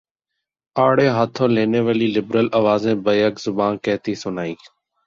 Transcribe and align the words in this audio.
آڑے 0.75 1.07
ہاتھوں 1.15 1.47
لینے 1.55 1.79
والی 1.85 2.07
لبرل 2.15 2.47
آوازیں 2.59 2.95
بیک 3.05 3.33
زبان 3.45 3.73
کہتی 3.83 4.13
سنائی 4.23 4.53